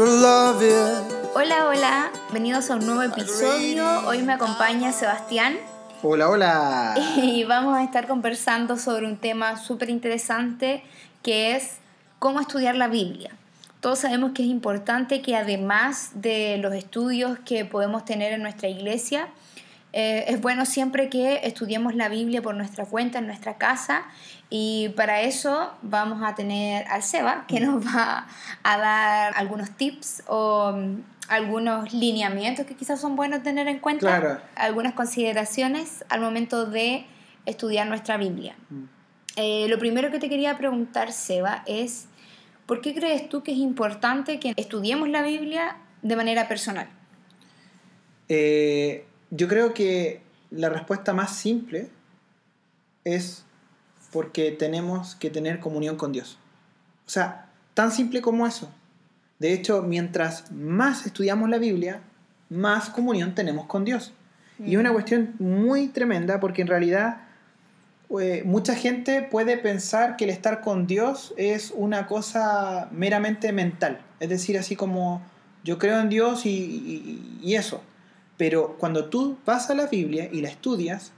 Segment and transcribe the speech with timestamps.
[0.00, 4.06] Hola, hola, bienvenidos a un nuevo episodio.
[4.06, 5.56] Hoy me acompaña Sebastián.
[6.04, 6.94] Hola, hola.
[7.16, 10.84] Y vamos a estar conversando sobre un tema súper interesante
[11.24, 11.78] que es
[12.20, 13.32] cómo estudiar la Biblia.
[13.80, 18.68] Todos sabemos que es importante que además de los estudios que podemos tener en nuestra
[18.68, 19.26] iglesia,
[20.00, 24.04] eh, es bueno siempre que estudiemos la Biblia por nuestra cuenta en nuestra casa
[24.48, 28.28] y para eso vamos a tener al Seba que nos va
[28.62, 34.40] a dar algunos tips o mm, algunos lineamientos que quizás son buenos tener en cuenta,
[34.54, 37.04] algunas consideraciones al momento de
[37.44, 38.54] estudiar nuestra Biblia.
[38.70, 38.84] Mm.
[39.34, 42.06] Eh, lo primero que te quería preguntar, Seba, es
[42.66, 46.88] ¿por qué crees tú que es importante que estudiemos la Biblia de manera personal?
[48.28, 51.88] Eh, yo creo que la respuesta más simple
[53.04, 53.44] es
[54.12, 56.38] porque tenemos que tener comunión con Dios.
[57.06, 58.70] O sea, tan simple como eso.
[59.38, 62.00] De hecho, mientras más estudiamos la Biblia,
[62.48, 64.12] más comunión tenemos con Dios.
[64.58, 64.94] Y es una mm.
[64.94, 67.18] cuestión muy tremenda porque en realidad
[68.18, 74.00] eh, mucha gente puede pensar que el estar con Dios es una cosa meramente mental.
[74.18, 75.22] Es decir, así como
[75.62, 77.82] yo creo en Dios y eso.
[78.38, 81.12] Pero cuando tú vas a la Biblia y la estudias,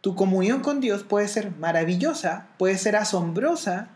[0.00, 3.88] tu comunión con Dios puede ser maravillosa, puede ser asombrosa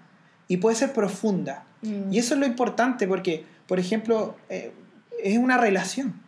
[0.49, 1.65] y puede ser profunda.
[1.81, 2.13] Mm.
[2.13, 4.75] Y eso es lo importante porque, por ejemplo, eh,
[5.23, 6.21] es una relación.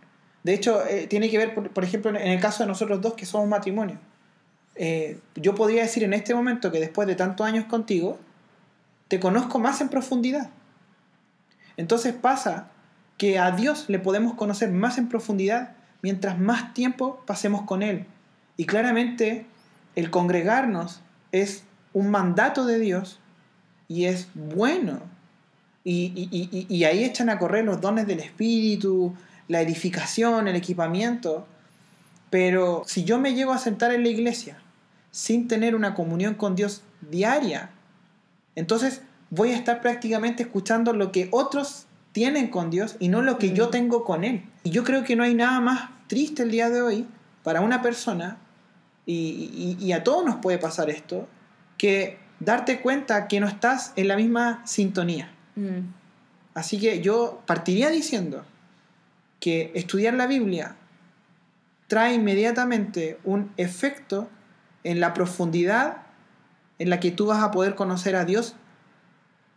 [0.45, 3.27] De hecho, eh, tiene que ver, por, ejemplo, en el caso de nosotros dos que
[3.27, 3.99] somos matrimonio.
[4.77, 8.19] Eh, yo podría decir en este momento que después de tantos años contigo,
[9.09, 10.51] te conozco más en profundidad.
[11.77, 12.71] Entonces pasa
[13.19, 15.75] que a Dios le podemos conocer más en profundidad
[16.05, 18.05] mientras más tiempo pasemos con Él.
[18.59, 19.47] Y claramente
[19.97, 21.01] el congregarnos
[21.33, 23.21] es un mandato de Dios
[23.89, 25.01] y es bueno.
[25.83, 29.15] Y, ahí echan a correr los dones del Espíritu,
[29.49, 31.47] la edificación, el equipamiento.
[32.29, 34.59] Pero si yo me llego a sentar en la iglesia
[35.11, 37.71] sin tener una comunión con Dios diaria,
[38.57, 43.39] entonces voy a estar prácticamente escuchando lo que otros tienen con Dios y no lo
[43.39, 43.71] que yo mm.
[43.71, 44.45] tengo con Él.
[44.65, 47.09] Y yo creo que no hay nada más triste el día de hoy
[47.43, 48.39] para una persona,
[49.05, 51.27] y, a todos nos puede pasar esto,
[51.77, 55.33] que darte cuenta que no estás en la misma sintonía.
[55.57, 55.81] Mm.
[56.55, 58.45] Así que yo partiría diciendo
[59.41, 60.77] que estudiar la Biblia
[61.89, 64.31] trae inmediatamente un efecto
[64.85, 65.97] en la profundidad
[66.79, 68.55] en la que tú vas a poder conocer a Dios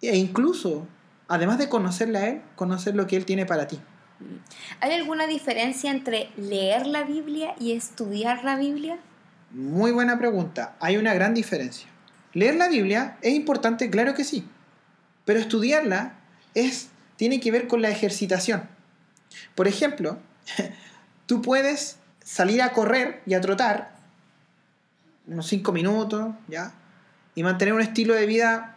[0.01, 0.88] e incluso,
[1.28, 3.79] además de conocerle a Él, conocer lo que Él tiene para ti.
[4.79, 8.97] ¿Hay alguna diferencia entre leer la Biblia y estudiar la Biblia?
[9.51, 10.75] Muy buena pregunta.
[10.79, 11.88] Hay una gran diferencia.
[12.33, 14.47] Leer la Biblia es importante, claro que sí,
[15.25, 16.16] pero estudiarla
[16.53, 18.67] es, tiene que ver con la ejercitación.
[19.56, 20.19] Por ejemplo,
[21.25, 23.95] tú puedes salir a correr y a trotar
[25.27, 26.73] unos 5 minutos, ¿ya?
[27.35, 28.76] Y mantener un estilo de vida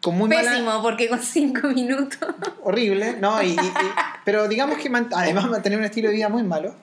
[0.00, 2.18] con Pésimo, porque con 5 minutos.
[2.62, 3.42] Horrible, ¿no?
[3.42, 3.56] y,
[4.24, 6.74] pero digamos que además va a tener un estilo de vida muy malo.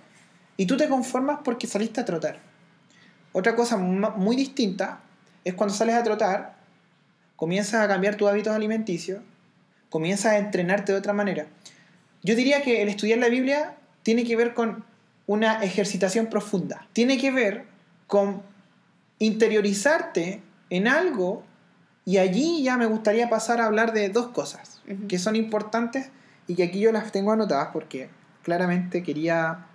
[0.57, 2.39] Y tú te conformas porque saliste a trotar.
[3.31, 5.01] Otra cosa muy distinta
[5.45, 6.57] es cuando sales a trotar,
[7.35, 9.21] comienzas a cambiar tus hábitos alimenticios,
[9.89, 11.47] comienzas a entrenarte de otra manera.
[12.23, 14.83] Yo diría que el estudiar la Biblia tiene que ver con
[15.27, 16.87] una ejercitación profunda.
[16.91, 17.65] Tiene que ver
[18.07, 18.41] con
[19.19, 21.43] interiorizarte en algo
[22.09, 26.09] y allí ya me gustaría pasar a hablar de dos cosas que son importantes
[26.47, 28.09] y que aquí yo las tengo anotadas porque
[28.41, 29.67] claramente quería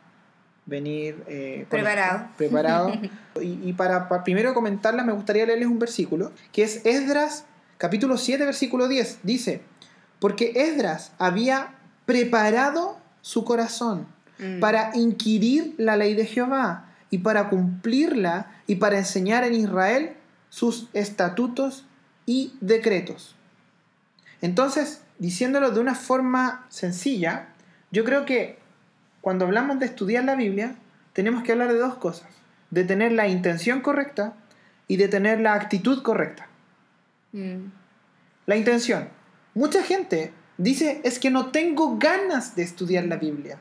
[0.66, 2.26] venir eh, preparado.
[2.36, 2.92] preparado.
[3.40, 7.44] y, para, primero comentarlas me gustaría leerles un versículo, que es Esdras
[7.78, 9.20] capítulo 7 versículo 10.
[9.22, 9.60] Dice,
[10.18, 14.08] porque Esdras había preparado su corazón
[14.40, 14.58] mm.
[14.58, 20.16] para inquirir la ley de Jehová y para cumplirla y para enseñar en Israel
[20.48, 21.86] sus estatutos
[22.26, 23.36] y decretos.
[24.40, 27.48] Entonces, diciéndolo de una forma sencilla,
[27.90, 28.58] yo creo que
[29.20, 30.76] cuando hablamos de estudiar la Biblia,
[31.12, 32.28] tenemos que hablar de dos cosas.
[32.70, 34.34] De tener la intención correcta
[34.88, 36.48] y de tener la actitud correcta.
[37.32, 37.68] Mm.
[38.46, 39.08] La intención.
[39.54, 43.58] Mucha gente dice, es que no tengo ganas de estudiar la Biblia.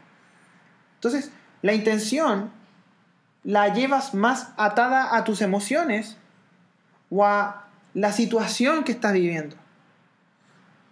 [0.95, 1.31] Entonces,
[1.61, 2.51] la intención
[3.43, 6.17] la llevas más atada a tus emociones
[7.09, 7.62] o a
[7.93, 9.55] la situación que estás viviendo.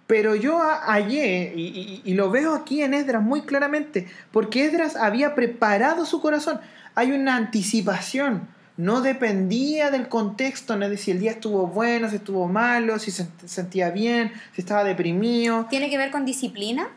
[0.08, 6.06] Pero yo hallé, y, lo veo aquí en Esdras muy claramente, porque Esdras había preparado
[6.06, 6.60] su corazón.
[6.96, 8.50] Hay una anticipación.
[8.76, 13.12] No dependía del contexto, no de si el día estuvo bueno, si estuvo malo, si
[13.12, 15.68] se sentía bien, si estaba deprimido.
[15.70, 16.90] ¿Tiene que ver con disciplina?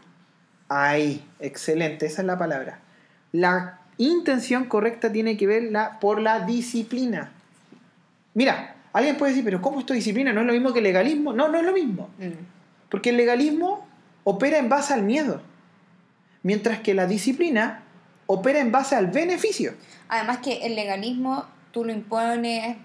[0.68, 2.80] Ahí, excelente, esa es la palabra.
[3.30, 7.30] La intención correcta tiene que ver la, por la disciplina.
[8.34, 10.32] Mira, alguien puede decir, pero ¿cómo esto disciplina?
[10.32, 11.32] ¿No es lo mismo que el legalismo?
[11.32, 12.08] No, no es lo mismo.
[12.18, 12.44] Mm.
[12.88, 13.86] Porque el legalismo
[14.22, 15.42] opera en base al miedo,
[16.42, 17.82] mientras que la disciplina
[18.26, 19.74] opera en base al beneficio.
[20.08, 22.76] Además que el legalismo tú lo impones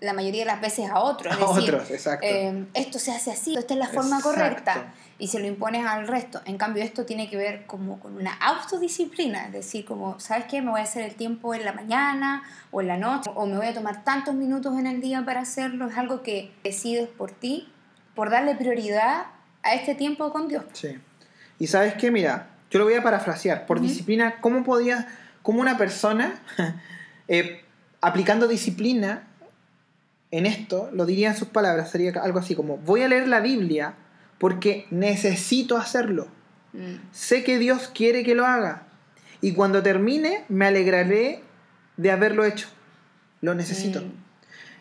[0.00, 1.34] la mayoría de las veces a otros.
[1.36, 2.26] Es A decir, otros, exacto.
[2.26, 4.30] eh, esto se hace así, esta es la forma Exacto.
[4.40, 4.94] correcta.
[5.18, 6.40] Y se lo impones al resto.
[6.46, 9.46] En cambio, esto tiene que ver como con una autodisciplina.
[9.46, 10.62] Es decir, como, ¿sabes qué?
[10.62, 13.30] Me voy a hacer el tiempo en la mañana o en la noche.
[13.34, 15.88] O me voy a tomar tantos minutos en el día para hacerlo.
[15.88, 17.70] Es algo que decides por ti,
[18.14, 19.26] por darle prioridad
[19.62, 20.64] a este tiempo con Dios.
[20.72, 20.98] Sí.
[21.58, 23.66] Y sabes qué, mira, yo lo voy a parafrasear.
[23.66, 23.88] Por Ujú.
[23.88, 25.06] disciplina, ¿cómo podía,
[25.42, 26.40] cómo una persona,
[27.28, 27.62] eh,
[28.00, 29.24] aplicando disciplina
[30.30, 33.40] en esto, lo diría en sus palabras, sería algo así como, voy a leer la
[33.40, 33.94] Biblia
[34.38, 36.28] porque necesito hacerlo.
[36.72, 36.96] Mm.
[37.12, 38.86] Sé que Dios quiere que lo haga.
[39.40, 41.42] Y cuando termine, me alegraré
[41.96, 42.68] de haberlo hecho.
[43.40, 44.00] Lo necesito.
[44.00, 44.12] Mm.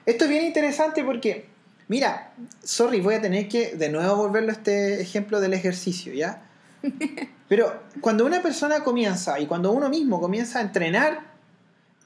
[0.06, 1.48] Esto es bien interesante porque,
[1.88, 6.44] mira, sorry, voy a tener que de nuevo volverlo a este ejemplo del ejercicio, ¿ya?
[7.50, 11.29] Pero cuando una persona comienza y cuando uno mismo comienza a entrenar,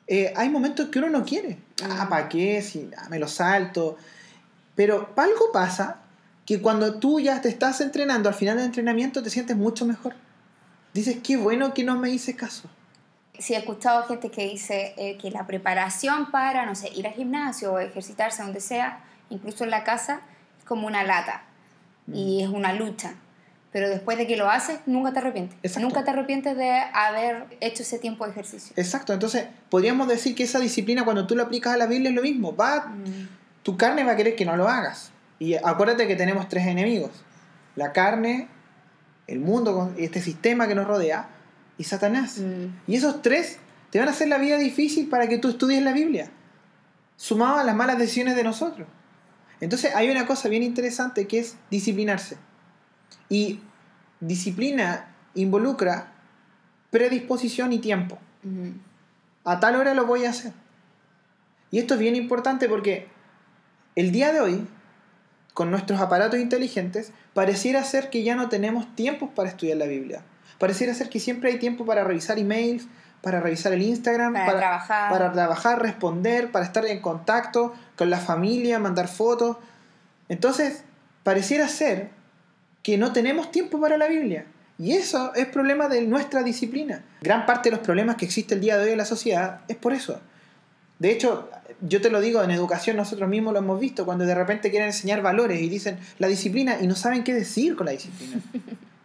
[0.07, 1.57] eh, hay momentos que uno no quiere.
[1.83, 2.09] Ah, Mm.
[2.09, 2.61] ¿para qué?
[2.61, 3.97] Si ah, me lo salto.
[4.75, 5.97] Pero algo pasa
[6.45, 10.13] que cuando tú ya te estás entrenando, al final del entrenamiento te sientes mucho mejor.
[10.93, 12.69] Dices, qué bueno que no me hice caso.
[13.39, 17.13] Sí, he escuchado gente que dice eh, que la preparación para, no sé, ir al
[17.13, 20.21] gimnasio o ejercitarse donde sea, incluso en la casa,
[20.59, 21.43] es como una lata
[22.07, 22.45] y Mm.
[22.45, 23.13] es una lucha.
[23.73, 25.57] Pero después de que lo haces, nunca te arrepientes.
[25.63, 25.87] Exacto.
[25.87, 28.73] Nunca te arrepientes de haber hecho ese tiempo de ejercicio.
[28.77, 32.15] Exacto, entonces podríamos decir que esa disciplina cuando tú la aplicas a la Biblia es
[32.15, 32.55] lo mismo.
[32.55, 33.27] Va, Mm,
[33.63, 35.11] tu carne va a querer que no lo hagas.
[35.39, 37.11] Y acuérdate que tenemos tres enemigos.
[37.75, 38.47] La carne,
[39.25, 41.27] el mundo, con- este sistema que nos rodea
[41.79, 42.37] y Satanás.
[42.37, 43.57] mm, Y esos tres
[43.89, 46.29] te van a hacer la vida difícil para que tú estudies la Biblia,
[47.17, 48.87] sumado a las malas decisiones de nosotros.
[49.61, 52.37] Entonces hay una cosa bien interesante que es disciplinarse.
[53.29, 53.59] Y
[54.19, 56.11] disciplina involucra
[56.89, 58.19] predisposición y tiempo.
[59.45, 60.53] A tal hora lo voy a hacer.
[61.71, 63.07] Y esto es bien importante porque
[63.95, 64.67] el día de hoy,
[65.53, 70.21] con nuestros aparatos inteligentes, pareciera ser que ya no tenemos tiempos para estudiar la Biblia.
[70.59, 72.87] Pareciera ser que siempre hay tiempo para revisar emails,
[73.21, 75.11] para revisar el Instagram, Para trabajar.
[75.11, 79.57] para trabajar, responder, para estar en contacto con la familia, mandar fotos.
[80.29, 80.83] Entonces,
[81.23, 82.11] pareciera ser
[82.83, 84.45] que no tenemos tiempo para la Biblia.
[84.77, 87.03] Y eso es problema de nuestra disciplina.
[87.21, 89.77] Gran parte de los problemas que existe el día de hoy en la sociedad es
[89.77, 90.19] por eso.
[90.99, 91.49] De hecho,
[91.81, 94.87] yo te lo digo, en educación nosotros mismos lo hemos visto, cuando de repente quieren
[94.87, 98.37] enseñar valores y dicen la disciplina y no saben qué decir con la disciplina.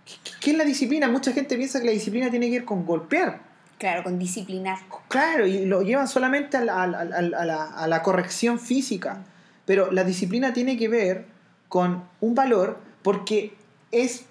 [0.04, 1.08] ¿Qué, qué es la disciplina?
[1.08, 3.40] Mucha gente piensa que la disciplina tiene que ver con golpear.
[3.78, 4.78] Claro, con disciplinar.
[5.08, 9.18] Claro, y lo llevan solamente a la, a la- a la- a la corrección física.
[9.66, 11.26] Pero la disciplina tiene que ver
[11.68, 13.52] con un valor porque
[13.92, 14.24] es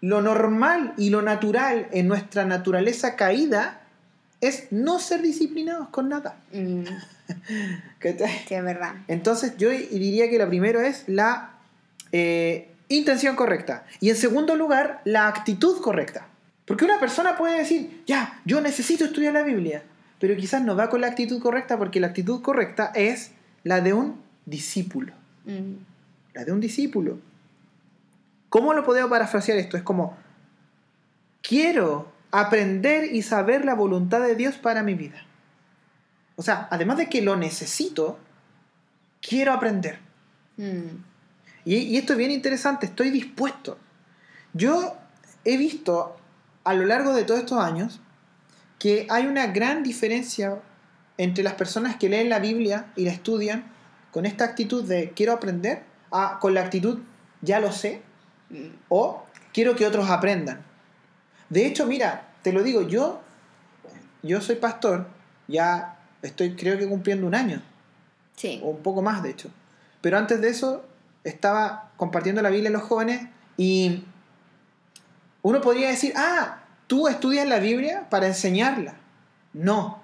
[0.00, 3.80] lo normal y lo natural en nuestra naturaleza caída
[4.40, 6.36] es no ser disciplinados con nada.
[6.52, 6.82] Mm,
[8.02, 8.96] sí, es verdad.
[9.08, 11.54] Entonces yo diría que lo primero es la
[12.10, 13.86] eh, intención correcta.
[14.00, 16.26] Y en segundo lugar, la actitud correcta.
[16.66, 19.82] Porque una persona puede decir, ya, yo necesito estudiar la Biblia,
[20.18, 23.32] pero quizás no va con la actitud correcta porque la actitud correcta es
[23.64, 25.12] la de un discípulo.
[25.44, 25.74] Mm,
[26.34, 27.18] La de un discípulo.
[28.52, 29.78] ¿Cómo lo podemos parafrasear esto?
[29.78, 30.14] Es como,
[31.40, 35.24] quiero aprender y saber la voluntad de Dios para mi vida.
[36.36, 38.18] O sea, además de que lo necesito,
[39.22, 40.00] quiero aprender.
[40.58, 41.02] mm,
[41.64, 43.78] Y, y esto es bien interesante, estoy dispuesto.
[44.52, 44.98] Yo
[45.46, 46.18] he visto
[46.64, 48.02] a lo largo de todos estos años
[48.78, 50.60] que hay una gran diferencia
[51.16, 53.64] entre las personas que leen la Biblia y la estudian
[54.10, 56.98] con esta actitud de quiero aprender, a, con la actitud
[57.40, 58.02] ya lo sé.
[58.88, 60.62] O quiero que otros aprendan.
[61.48, 63.20] De hecho, mira, te lo digo, yo,
[64.22, 65.06] yo soy pastor,
[65.48, 67.62] ya estoy creo que cumpliendo un año
[68.36, 68.60] Sí.
[68.62, 69.50] o un poco más de hecho.
[70.00, 70.84] Pero antes de eso
[71.24, 74.04] estaba compartiendo la Biblia a los jóvenes y
[75.42, 78.94] uno podría decir, ah, tú estudias la Biblia para enseñarla.
[79.52, 80.00] No,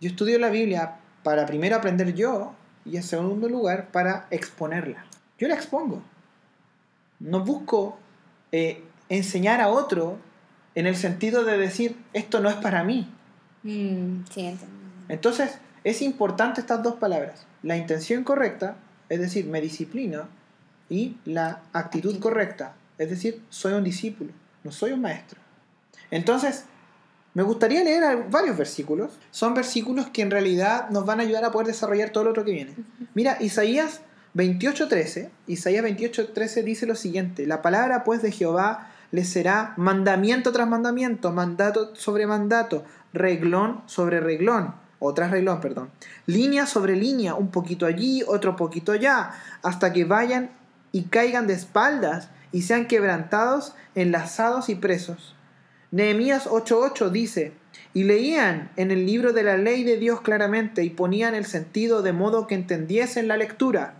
[0.00, 2.54] yo estudio la Biblia para primero aprender yo
[2.84, 5.04] y en segundo lugar para exponerla.
[5.38, 6.02] Yo la expongo.
[7.20, 7.98] No busco
[8.52, 10.18] eh, enseñar a otro
[10.74, 13.08] en el sentido de decir, esto no es para mí.
[13.62, 14.56] Mm, sí.
[15.08, 17.46] Entonces, es importante estas dos palabras.
[17.62, 18.76] La intención correcta,
[19.08, 20.28] es decir, me disciplina,
[20.88, 25.40] y la actitud correcta, es decir, soy un discípulo, no soy un maestro.
[26.10, 26.66] Entonces,
[27.34, 29.18] me gustaría leer varios versículos.
[29.30, 32.44] Son versículos que en realidad nos van a ayudar a poder desarrollar todo lo otro
[32.44, 32.74] que viene.
[33.14, 34.00] Mira, Isaías
[34.34, 35.30] 28.13.
[35.46, 37.46] Isaías 28.13 dice lo siguiente.
[37.46, 44.18] La palabra pues de Jehová le será mandamiento tras mandamiento, mandato sobre mandato, reglón sobre
[44.18, 45.90] reglón, otra reglón, perdón,
[46.26, 49.30] línea sobre línea, un poquito allí, otro poquito allá,
[49.62, 50.50] hasta que vayan
[50.90, 55.36] y caigan de espaldas y sean quebrantados, enlazados y presos.
[55.92, 57.52] Nehemías 8:8 dice,
[57.92, 62.02] y leían en el libro de la ley de Dios claramente y ponían el sentido
[62.02, 63.94] de modo que entendiesen la lectura.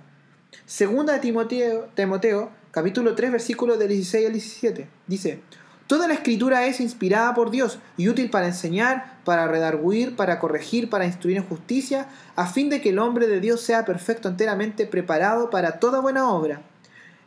[0.67, 4.89] Segunda de Timoteo, Timoteo capítulo 3, versículos del 16 al 17.
[5.07, 5.41] Dice,
[5.87, 10.89] Toda la escritura es inspirada por Dios y útil para enseñar, para redarguir, para corregir,
[10.89, 14.87] para instruir en justicia, a fin de que el hombre de Dios sea perfecto enteramente
[14.87, 16.63] preparado para toda buena obra.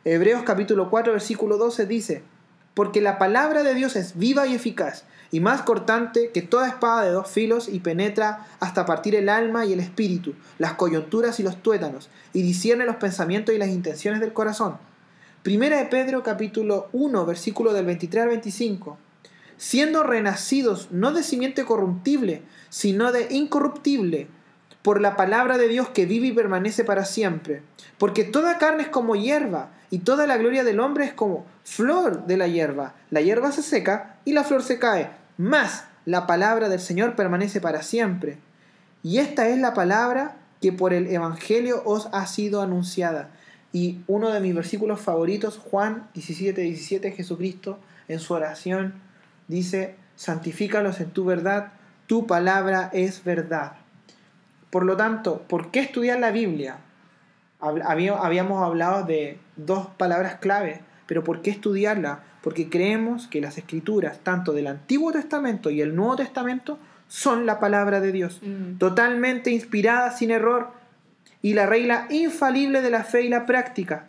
[0.04, 2.22] Hebreos capítulo 4 versículo 12 dice,
[2.78, 7.02] porque la palabra de Dios es viva y eficaz, y más cortante que toda espada
[7.02, 11.42] de dos filos, y penetra hasta partir el alma y el espíritu, las coyunturas y
[11.42, 14.76] los tuétanos, y discierne los pensamientos y las intenciones del corazón.
[15.42, 18.96] Primera de Pedro capítulo 1, versículo del 23 al 25.
[19.56, 24.28] Siendo renacidos no de simiente corruptible, sino de incorruptible,
[24.82, 27.62] por la palabra de Dios que vive y permanece para siempre.
[27.98, 32.26] Porque toda carne es como hierba, y toda la gloria del hombre es como flor
[32.26, 32.94] de la hierba.
[33.10, 37.60] La hierba se seca y la flor se cae, mas la palabra del Señor permanece
[37.60, 38.38] para siempre.
[39.02, 43.30] Y esta es la palabra que por el Evangelio os ha sido anunciada.
[43.72, 47.78] Y uno de mis versículos favoritos, Juan 17, 17, Jesucristo
[48.08, 48.94] en su oración
[49.46, 51.72] dice, santifícalos en tu verdad,
[52.06, 53.72] tu palabra es verdad.
[54.70, 56.78] Por lo tanto, ¿por qué estudiar la Biblia?
[57.60, 62.20] Habíamos hablado de dos palabras clave, pero ¿por qué estudiarla?
[62.42, 67.58] Porque creemos que las escrituras, tanto del Antiguo Testamento y el Nuevo Testamento, son la
[67.58, 68.78] palabra de Dios, mm.
[68.78, 70.70] totalmente inspirada, sin error,
[71.42, 74.06] y la regla infalible de la fe y la práctica.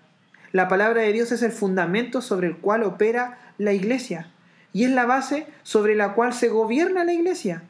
[0.52, 4.32] La palabra de Dios es el fundamento sobre el cual opera la iglesia
[4.74, 7.64] y es la base sobre la cual se gobierna la iglesia.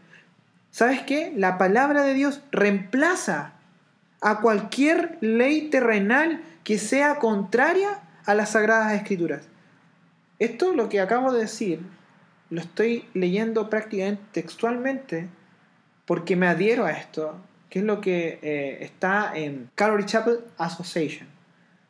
[0.71, 1.33] ¿Sabes qué?
[1.35, 3.53] La palabra de Dios reemplaza
[4.21, 9.47] a cualquier ley terrenal que sea contraria a las sagradas escrituras.
[10.39, 11.81] Esto lo que acabo de decir
[12.49, 15.27] lo estoy leyendo prácticamente textualmente
[16.05, 21.27] porque me adhiero a esto, que es lo que eh, está en Calvary Chapel Association.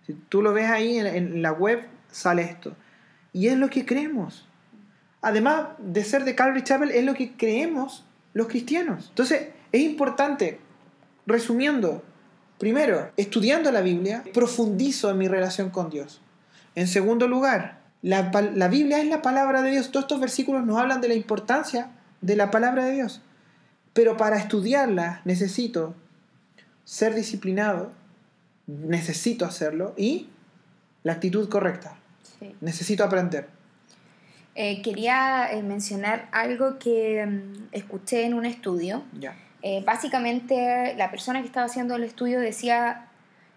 [0.05, 2.75] Si tú lo ves ahí en, la web, sale esto.
[3.31, 4.45] Y es lo que creemos.
[5.21, 9.07] Además de ser de Calvary Chapel, es lo que creemos los cristianos.
[9.09, 10.59] Entonces, es importante,
[11.25, 12.03] resumiendo,
[12.59, 16.21] primero, estudiando la Biblia, profundizo en mi relación con Dios.
[16.75, 19.91] En segundo lugar, la, la Biblia es la palabra de Dios.
[19.91, 23.21] Todos estos versículos nos hablan de la importancia de la palabra de Dios.
[23.93, 25.95] Pero para estudiarla necesito
[26.83, 27.91] ser disciplinado,
[28.67, 30.29] necesito hacerlo y
[31.03, 31.95] la actitud correcta.
[32.61, 33.47] Necesito aprender.
[34.55, 39.03] Eh, quería eh, mencionar algo que mm, escuché en un estudio.
[39.61, 43.07] Eh, básicamente la persona que estaba haciendo el estudio decía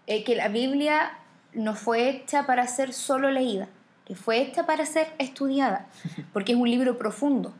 [0.05, 1.17] que la Biblia
[1.53, 3.67] no fue hecha para ser solo leída,
[4.05, 5.87] que fue hecha para ser estudiada,
[6.33, 7.53] porque es un libro profundo.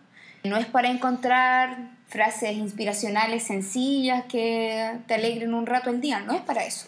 [0.44, 6.34] No es para encontrar frases inspiracionales sencillas que te alegren un rato el día, no
[6.34, 6.88] es para eso.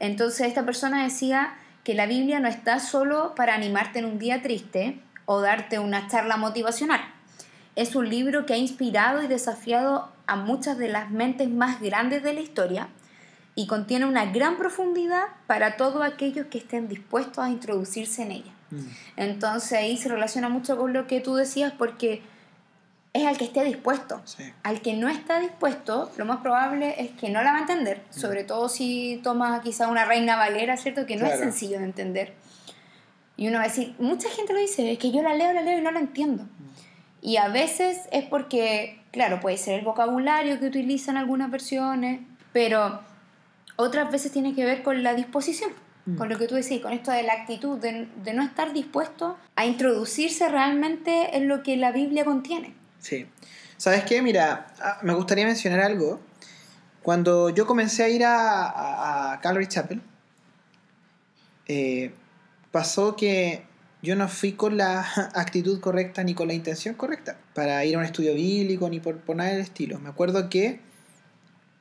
[0.00, 4.42] Entonces esta persona decía que la Biblia no está solo para animarte en un día
[4.42, 7.00] triste o darte una charla motivacional.
[7.74, 12.22] Es un libro que ha inspirado y desafiado a muchas de las mentes más grandes
[12.22, 12.88] de la historia
[13.54, 18.52] y contiene una gran profundidad para todos aquellos que estén dispuestos a introducirse en ella.
[18.70, 18.86] Mm.
[19.16, 22.22] Entonces ahí se relaciona mucho con lo que tú decías porque
[23.12, 24.20] es al que esté dispuesto.
[24.64, 28.02] Al que no está dispuesto, lo más probable es que no la va a entender,
[28.10, 28.18] mm.
[28.18, 31.06] sobre todo si toma quizá una reina valera, ¿cierto?
[31.06, 32.34] Que no es sencillo de entender.
[33.36, 35.62] Y uno va a decir, mucha gente lo dice, es que yo la leo, la
[35.62, 36.42] leo y no la entiendo.
[36.42, 36.48] Mm.
[37.22, 42.20] Y a veces es porque, claro, puede ser el vocabulario que utilizan algunas versiones,
[42.52, 43.00] pero
[43.76, 45.70] otras veces tiene que ver con la disposición,
[46.04, 46.16] mm.
[46.16, 49.38] con lo que tú decís, con esto de la actitud, de, de no estar dispuesto
[49.54, 52.74] a introducirse realmente en lo que la Biblia contiene.
[52.98, 53.26] Sí.
[53.76, 54.20] ¿Sabes qué?
[54.20, 56.20] Mira, ah, me gustaría mencionar algo.
[57.02, 60.02] Cuando yo comencé a ir a, a, Calvary Chapel,
[61.68, 62.12] eh,
[62.72, 63.64] pasó que
[64.04, 65.00] yo no fui con la
[65.34, 69.18] actitud correcta ni con la intención correcta para ir a un estudio bíblico ni por,
[69.34, 69.98] nada del estilo.
[69.98, 70.80] Me acuerdo que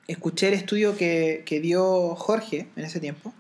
[0.08, 3.34] escuché el estudio que, dio Jorge en ese tiempo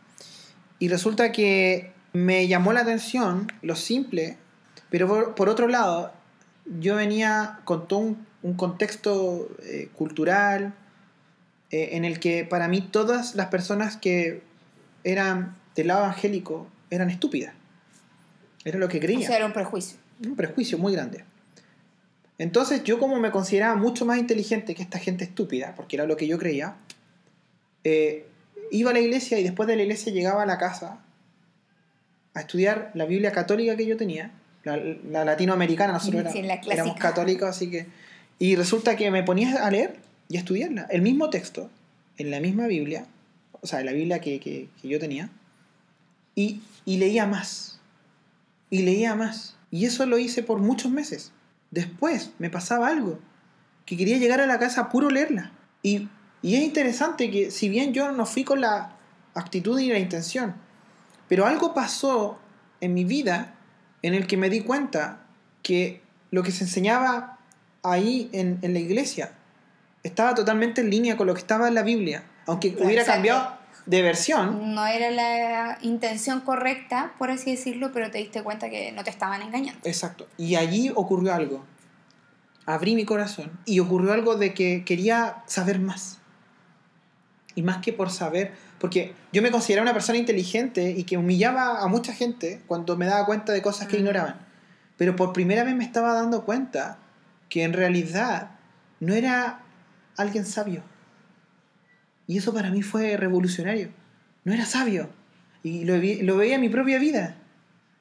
[0.79, 4.37] y resulta que me llamó la atención lo simple,
[4.89, 6.13] pero por otro lado
[6.79, 10.73] yo venía con todo un, un contexto eh, cultural
[11.71, 14.43] eh, en el que para mí todas las personas que
[15.05, 17.53] eran del lado evangélico eran estúpidas.
[18.65, 19.27] Era lo que O creía.
[19.27, 19.97] sea, era un prejuicio.
[20.25, 21.23] un prejuicio muy grande.
[22.37, 26.17] Entonces yo como me consideraba mucho más inteligente que esta gente estúpida, porque era lo
[26.17, 26.75] que yo creía,
[27.83, 28.25] eh,
[28.71, 30.99] iba a la iglesia y después de la iglesia llegaba a la casa
[32.33, 34.31] a estudiar la Biblia católica que yo tenía,
[34.63, 37.85] la, la latinoamericana, nosotros Sí, era- la éramos católicos, así que...
[38.39, 39.97] Y resulta que me ponía a leer
[40.29, 41.69] y a estudiarla, el mismo texto,
[42.17, 43.05] en la misma Biblia,
[43.61, 45.29] o sea, en la Biblia que, que- que yo tenía,
[46.33, 47.79] y, y leía más,
[48.73, 49.55] y leía más.
[49.69, 51.31] Y eso lo hice por muchos meses.
[51.69, 53.19] Después me pasaba algo,
[53.85, 55.51] que quería llegar a la casa puro leerla.
[55.83, 56.09] Y,
[56.41, 58.95] y es interesante que si bien yo no fui con la
[59.35, 60.55] actitud y la intención,
[61.29, 62.39] pero algo pasó
[62.81, 63.53] en mi vida
[64.01, 65.19] en el que me di cuenta
[65.61, 66.01] que
[66.31, 67.37] lo que se enseñaba
[67.83, 69.33] ahí en, en la iglesia
[70.01, 72.23] estaba totalmente en línea con lo que estaba en la Biblia.
[72.47, 78.17] Aunque hubiera cambiado de versión, No era la intención correcta, por así decirlo, pero te
[78.19, 79.81] diste cuenta que no te estaban engañando.
[79.83, 80.27] Exacto.
[80.37, 81.65] Y allí ocurrió algo.
[82.65, 86.19] Abrí mi corazón y ocurrió algo de que quería saber más.
[87.55, 91.81] Y más que por saber, porque yo me consideraba una persona inteligente y que humillaba
[91.81, 93.99] a mucha gente cuando me daba cuenta de cosas que Mm.
[93.99, 94.35] ignoraban.
[94.97, 96.97] Pero por primera vez me estaba dando cuenta
[97.49, 98.51] que en realidad
[98.99, 99.59] no era
[100.17, 100.83] alguien sabio.
[102.27, 103.89] Y eso para mí fue revolucionario.
[104.43, 105.09] No era sabio.
[105.63, 107.35] Y lo, veía en mi propia vida.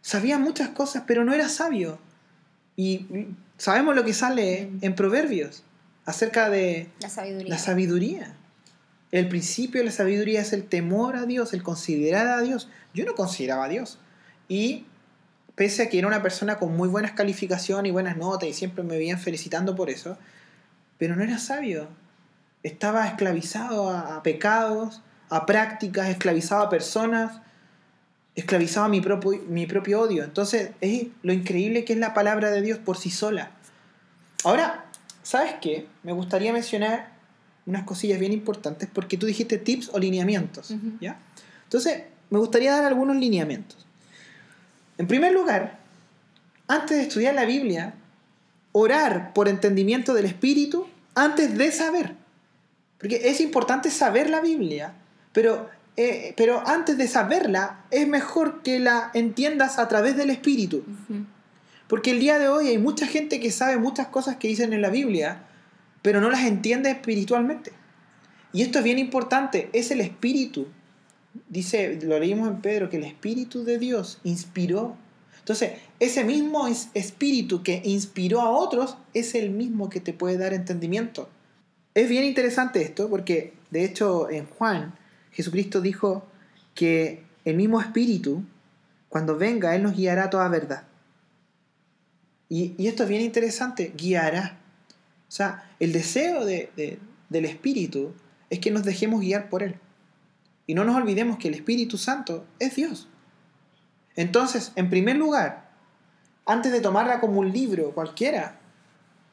[0.01, 1.99] Sabía muchas cosas, pero no era sabio.
[2.77, 3.07] Y
[3.57, 5.65] sabemos lo que sale en Proverbios
[6.05, 7.49] acerca de La sabiduría.
[7.49, 8.35] la sabiduría.
[9.13, 12.69] El principio de la sabiduría es el temor a Dios, el considerar a Dios.
[12.95, 13.99] Yo no consideraba a Dios.
[14.49, 14.87] Y
[15.55, 18.83] pese a que era una persona con muy buenas calificaciones y buenas notas y siempre
[18.83, 20.17] me veían felicitando por eso,
[20.99, 21.89] pero no era sabio.
[22.63, 27.41] Estaba esclavizado a, a pecados, a prácticas, esclavizado a personas,
[28.35, 30.25] esclavizado a mi propio, mi propio odio.
[30.25, 33.51] Entonces, es lo increíble que es la palabra de Dios por sí sola.
[34.45, 34.85] Ahora,
[35.23, 35.87] ¿sabes qué?
[36.03, 37.13] Me gustaría mencionar
[37.67, 40.99] unas cosillas bien importantes porque tú dijiste tips o lineamientos, Ujú.
[41.01, 41.19] ¿ya?
[41.65, 43.87] Entonces, me gustaría dar algunos lineamientos.
[44.99, 45.79] En primer lugar,
[46.69, 47.95] antes de estudiar la Biblia,
[48.73, 52.15] orar por entendimiento del Espíritu antes de saber.
[53.03, 54.95] Porque es importante saber la Biblia,
[55.33, 60.83] pero, eh, pero antes de saberla es mejor que la entiendas a través del Espíritu.
[61.89, 64.81] Porque el día de hoy hay mucha gente que sabe muchas cosas que dicen en
[64.81, 65.43] la Biblia,
[66.01, 67.73] pero no las entiende espiritualmente.
[68.55, 70.69] Y esto es bien importante, es el Espíritu.
[71.49, 74.97] Dice, lo leímos en Pedro, que el Espíritu de Dios inspiró.
[75.41, 80.39] Entonces, ese mismo es- Espíritu que inspiró a otros es el mismo que te puede
[80.39, 81.29] dar entendimiento.
[81.95, 84.95] Es bien interesante esto porque, de hecho, en Juan,
[85.31, 86.27] Jesucristo dijo
[86.75, 88.45] que el mismo Espíritu,
[89.09, 90.85] cuando venga, Él nos guiará a toda verdad.
[92.49, 94.59] Y, esto es bien interesante, guiará.
[95.29, 98.15] O sea, el deseo de- de- del Espíritu
[98.51, 99.77] es que nos dejemos guiar por Él.
[100.67, 103.09] Y no nos olvidemos que el Espíritu Santo es Dios.
[104.17, 105.71] Entonces, en primer lugar,
[106.47, 108.59] antes de tomarla como un libro cualquiera,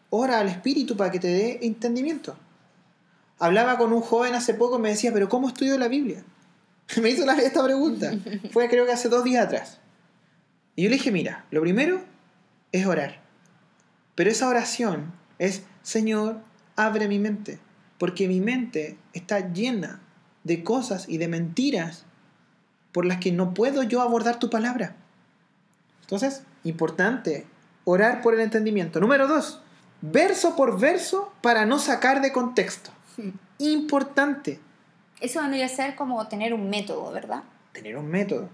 [0.10, 2.38] ora al Espíritu para que te dé entendimiento.
[3.40, 6.24] Hablaba con un joven hace poco y me decía, pero ¿cómo estudio la Biblia?
[7.02, 8.12] Me hizo esta pregunta.
[8.52, 9.80] Fue creo que hace dos días atrás.
[10.76, 12.02] Y yo le dije, mira, lo primero
[12.72, 13.22] es orar.
[14.16, 16.42] Pero esa oración es, Señor,
[16.76, 17.60] abre mi mente.
[17.98, 20.02] Porque mi mente está llena
[20.44, 22.06] de cosas y de mentiras
[22.92, 24.96] por las que no puedo yo abordar tu palabra.
[26.02, 27.46] Entonces, importante,
[27.84, 29.00] orar por el entendimiento.
[29.00, 29.62] Número dos,
[30.02, 32.92] verso por verso para no sacar de contexto.
[33.58, 34.60] Importante
[35.20, 37.44] Eso vendría a ser como tener un método, ¿verdad?
[37.72, 38.50] tener un método.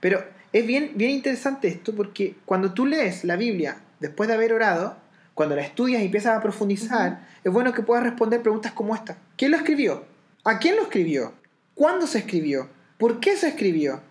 [0.00, 4.52] Pero es bien, bien interesante esto porque cuando tú lees la Biblia después de haber
[4.52, 4.96] orado,
[5.34, 9.18] cuando la estudias y empiezas a profundizar, es bueno que puedas responder preguntas como esta.
[9.36, 10.04] ¿Quién lo escribió?
[10.44, 11.34] ¿A quién lo escribió?
[11.74, 12.68] ¿Cuándo se escribió?
[12.98, 14.02] ¿Por qué se escribió?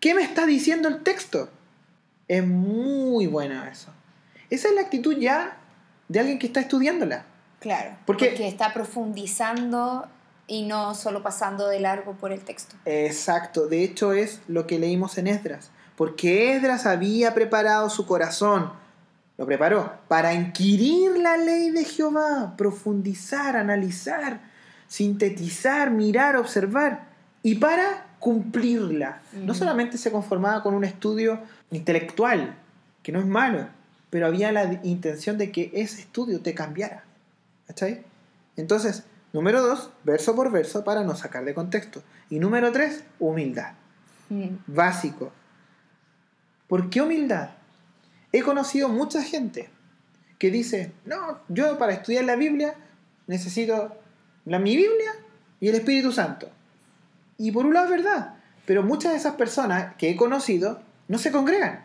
[0.00, 1.50] ¿Qué me está diciendo el texto?
[2.28, 3.92] Es muy bueno eso.
[4.48, 5.58] Esa es la actitud ya
[6.08, 7.24] de alguien que está estudiándola.
[7.60, 7.90] Claro.
[8.06, 10.06] Porque- Porque está profundizando
[10.48, 12.74] y no solo pasando de largo por el texto.
[12.84, 18.72] Exacto, de hecho es lo que leímos en Esdras, porque Esdras había preparado su corazón,
[19.38, 24.40] lo preparó para inquirir la ley de Jehová, profundizar, analizar,
[24.88, 27.04] sintetizar, mirar, observar
[27.42, 29.22] y para cumplirla.
[29.32, 32.56] No solamente se conformaba con un estudio intelectual,
[33.02, 33.68] que no es malo,
[34.10, 37.04] pero había la intención de que ese estudio te cambiara.
[37.70, 38.02] ¿Cachai?
[38.56, 42.02] Entonces, número dos, verso por verso para no sacar de contexto.
[42.28, 43.74] Y número tres, humildad.
[44.28, 44.56] Mm.
[44.66, 45.30] Básico.
[46.66, 47.50] ¿Por qué humildad?
[48.32, 49.70] He conocido mucha gente
[50.40, 52.74] que dice, no, yo para estudiar la Biblia
[53.28, 53.96] necesito
[54.46, 55.12] la, mi Biblia
[55.60, 56.50] y el Espíritu Santo.
[57.38, 58.34] Y por un lado es verdad,
[58.66, 61.84] pero muchas de esas personas que he conocido no se congregan.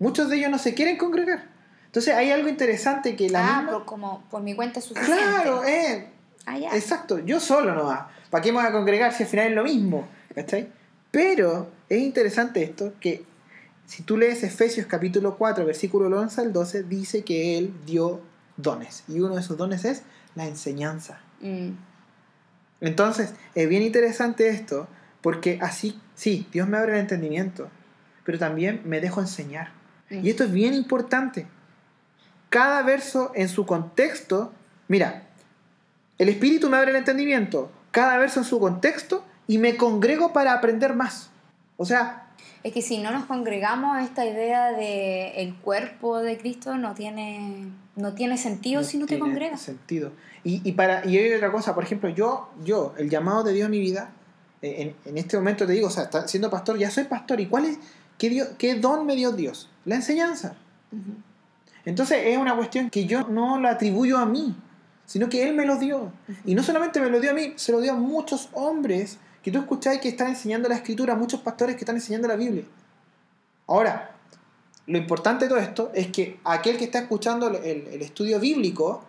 [0.00, 1.51] Muchos de ellos no se quieren congregar.
[1.92, 5.22] Entonces hay algo interesante que la ah, misma- por, como por mi cuenta es suficiente.
[5.22, 6.08] Claro, eh,
[6.46, 7.18] Ah, exacto.
[7.20, 8.10] Yo solo no va.
[8.30, 10.08] ¿Para qué me voy a congregar si al final es lo mismo?
[10.34, 10.68] ¿Cachai?
[11.10, 13.24] Pero es interesante esto que
[13.86, 18.20] si tú lees Efesios capítulo 4, versículo 11 al 12, dice que Él dio
[18.56, 19.04] dones.
[19.08, 20.02] Y uno de esos dones es
[20.34, 21.20] la enseñanza.
[21.40, 21.70] Mm.
[22.80, 24.88] Entonces, es bien interesante esto,
[25.20, 27.68] porque así, sí, Dios me abre el entendimiento,
[28.24, 29.70] pero también me dejo enseñar.
[30.10, 30.24] Mm.
[30.26, 31.46] Y esto es bien importante.
[32.52, 34.52] Cada verso en su contexto,
[34.86, 35.22] mira,
[36.18, 40.52] el Espíritu me abre el entendimiento, cada verso en su contexto, y me congrego para
[40.52, 41.30] aprender más.
[41.78, 42.28] O sea,
[42.62, 47.68] Es que si no nos congregamos, esta idea de el cuerpo de Cristo no tiene,
[47.96, 49.60] no tiene sentido si no te congregas.
[49.62, 50.12] sentido.
[50.44, 53.64] Y, y para, y hay otra cosa, por ejemplo, yo, yo, el llamado de Dios
[53.64, 54.10] en mi vida,
[54.60, 57.40] eh, en, en este momento te digo, o sea, está- siendo pastor, ya soy pastor,
[57.40, 57.78] ¿y cuál es,
[58.18, 59.70] qué, Dios, qué don me dio Dios?
[59.86, 60.54] La enseñanza.
[60.92, 61.14] Ujú.
[61.84, 64.56] Entonces es una cuestión que yo no la atribuyo a mí,
[65.06, 66.12] sino que Él me lo dio.
[66.44, 69.50] Y no solamente me lo dio a mí, se lo dio a muchos hombres que
[69.50, 72.64] tú escucháis que están enseñando la escritura, muchos pastores que están enseñando la Biblia.
[73.66, 74.12] Ahora,
[74.86, 79.04] lo importante de todo esto es que aquel que está escuchando el, estudio bíblico,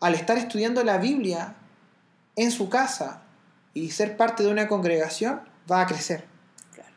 [0.00, 1.54] al estar estudiando la Biblia
[2.36, 3.22] en su casa
[3.74, 6.24] y ser parte de una congregación, va a crecer.
[6.72, 6.90] Claro.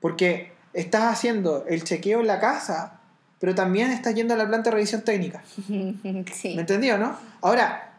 [0.00, 3.00] Porque estás haciendo el chequeo en la casa,
[3.44, 5.42] pero también estás yendo a la planta de revisión técnica.
[6.32, 6.54] Sí.
[6.54, 7.14] ¿Me entendió, no?
[7.42, 7.92] Ahora,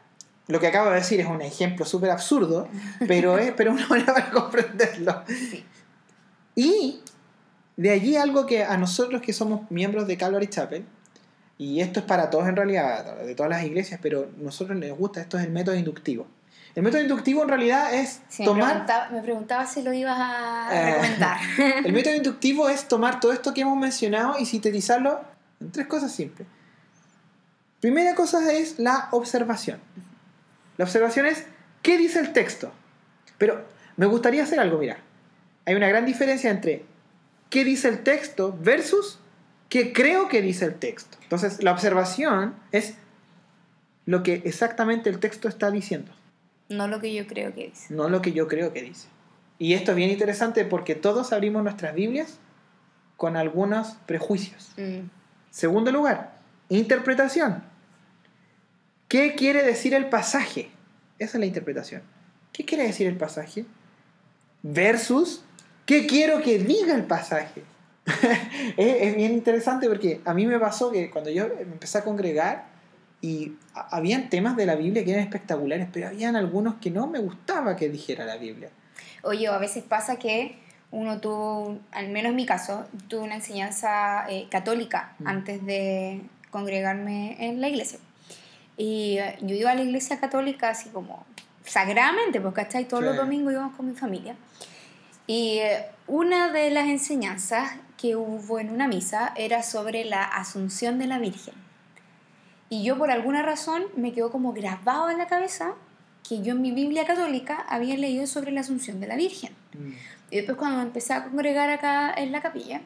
[0.48, 2.68] lo que acabo de decir es un ejemplo súper absurdo,
[3.08, 5.22] pero es pero una manera para comprenderlo.
[5.28, 5.64] Sí.
[6.56, 7.00] Y
[7.78, 10.84] de allí algo que a nosotros que somos miembros de Calvary Chapel,
[11.60, 14.98] y esto es para todos en realidad, de todas las iglesias, pero a nosotros les
[14.98, 16.26] gusta, esto es el método inductivo.
[16.74, 18.70] El método inductivo en realidad es Sí, me, tomar...
[18.72, 21.38] preguntaba, me preguntaba si lo ibas a Eh, recomendar.
[21.86, 26.14] El método inductivo es tomar todo esto que hemos mencionado y sintetizarlo en tres cosas
[26.14, 26.48] simples.
[27.80, 29.80] Primera cosa es la observación.
[30.78, 31.46] La observación es
[31.82, 32.72] qué dice el texto.
[33.38, 33.66] Pero
[33.98, 34.98] me gustaría hacer algo, mira.
[35.66, 36.86] Hay una gran diferencia entre
[37.50, 39.20] qué dice el texto versus
[39.70, 41.18] qué creo que dice el texto.
[41.24, 42.96] Entonces, la observación es
[44.06, 46.12] lo que exactamente el texto está diciendo
[46.70, 47.94] no lo que yo creo que dice.
[47.94, 49.08] no lo que yo creo que dice.
[49.58, 52.40] Y esto es bien interesante porque todos abrimos nuestras Biblias
[53.18, 54.74] con algunos prejuicios.
[54.78, 55.08] Mm.
[55.56, 56.34] Segundo lugar,
[56.68, 57.64] interpretación.
[59.08, 60.70] ¿Qué quiere decir el pasaje?
[61.18, 62.02] Esa es la interpretación.
[62.52, 63.64] ¿Qué quiere decir el pasaje?
[64.64, 65.46] Versus,
[65.86, 67.64] ¿qué quiero que diga el pasaje?
[68.76, 72.66] es, bien interesante porque a mí me pasó que cuando yo me empecé a congregar
[73.22, 77.20] y habían temas de la Biblia que eran espectaculares, pero habían algunos que no me
[77.20, 78.72] gustaba que dijera la Biblia.
[79.24, 84.26] Oye, a veces pasa que uno tuvo, al menos en mi caso, tuve una enseñanza
[84.30, 85.28] eh, católica Mm.
[85.28, 86.22] antes de
[86.52, 88.00] congregarme en la iglesia.
[88.78, 91.26] Y eh, yo iba a la iglesia católica así como
[91.66, 92.88] sagradamente, porque ¿cachai?
[92.88, 93.18] Todos los Sí.
[93.20, 94.36] domingos íbamos con mi familia.
[95.28, 101.00] Y eh, una de las enseñanzas que hubo en una misa era sobre la asunción
[101.00, 101.56] de la Virgen.
[102.70, 105.74] Y yo por alguna razón me quedó como grabado en la cabeza
[106.28, 109.54] que yo en mi Biblia católica había leído sobre la asunción de la Virgen.
[110.36, 112.82] Y después cuando me empecé a congregar acá en la capilla,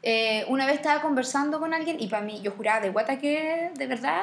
[0.00, 3.72] eh, una vez estaba conversando con alguien y para mí yo juraba de guata que
[3.76, 4.22] de verdad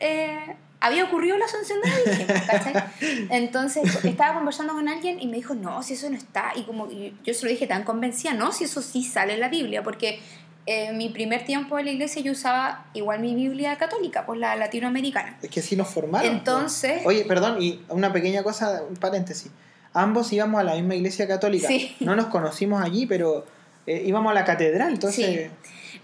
[0.00, 2.74] eh, había ocurrido la asunción de la Virgen, ¿cachai?
[3.30, 6.50] Entonces estaba conversando con alguien y me dijo, no, si eso no está.
[6.56, 9.40] Y como y yo se lo dije tan convencida, no, si eso sí sale en
[9.40, 10.18] la Biblia, porque
[10.66, 14.56] en mi primer tiempo en la iglesia yo usaba igual mi Biblia católica, pues la
[14.56, 15.38] latinoamericana.
[15.40, 16.32] Es que así nos formaron.
[16.32, 19.52] Entonces- Oye, perdón, y una pequeña cosa, un paréntesis.
[19.96, 21.68] Ambos íbamos a la misma iglesia católica.
[21.68, 21.96] Sí.
[22.00, 23.46] No nos conocimos allí, pero
[23.86, 25.50] eh, íbamos a la catedral, entonces...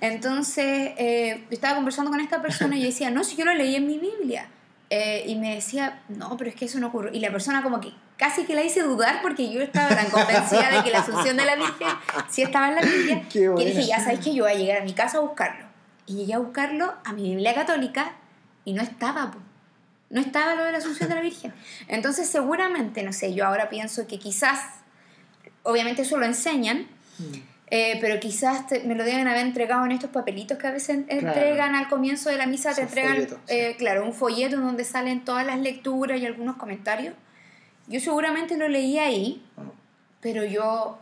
[0.01, 3.77] Entonces, eh, estaba conversando con esta persona y yo decía, no, si yo lo leí
[3.77, 4.49] en mi Biblia.
[4.91, 7.13] Eh, y me decía, no, pero es que eso no ocurrió.
[7.13, 10.71] Y la persona como que casi que la hice dudar porque yo estaba tan convencida
[10.71, 11.89] de que la asunción de la Virgen
[12.29, 13.23] sí estaba en la Biblia.
[13.33, 15.67] Qué que dije, ya sabes que yo voy a llegar a mi casa a buscarlo.
[16.07, 18.15] Y llegué a buscarlo a mi Biblia católica
[18.65, 19.39] y no estaba, po.
[20.13, 21.53] No estaba lo de la asunción de la Virgen.
[21.89, 24.61] Entonces, seguramente, no sé, yo ahora pienso que quizás,
[25.65, 26.87] obviamente eso lo enseñan,
[27.19, 27.53] Mm.
[27.75, 31.75] Eh, pero quizás me lo deben haber entregado en estos papelitos que a veces entregan
[31.75, 35.59] al comienzo de la misa, te entregan, eh, claro, un folleto donde salen todas las
[35.59, 37.15] lecturas y algunos comentarios.
[37.87, 39.63] Yo seguramente lo leí ahí, ah.
[40.21, 40.99] pero yo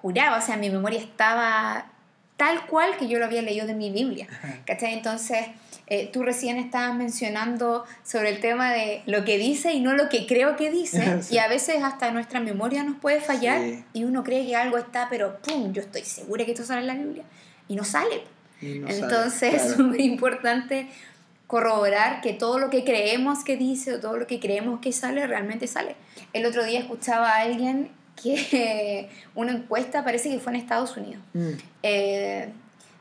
[0.00, 1.92] juraba, o sea, mi memoria estaba
[2.38, 4.28] tal cual que yo lo había leído de mi Biblia.
[4.64, 4.94] ¿Cachai?
[4.94, 5.48] Entonces,
[5.88, 10.08] eh, tú recién estabas mencionando sobre el tema de lo que dice y no lo
[10.08, 11.18] que creo que dice.
[11.30, 13.60] Y a veces hasta nuestra memoria nos puede fallar
[13.92, 15.72] y uno cree que algo está, pero ¡pum!
[15.72, 17.24] Yo estoy segura que esto sale en la Biblia.
[17.66, 18.22] Y no sale.
[18.62, 20.88] Entonces, es muy importante
[21.48, 25.26] corroborar que todo lo que creemos que dice o todo lo que creemos que sale
[25.26, 25.96] realmente sale.
[26.32, 31.22] El otro día escuchaba a alguien que una encuesta, parece que fue en Estados Unidos,
[31.34, 31.50] mm.
[31.82, 32.52] eh,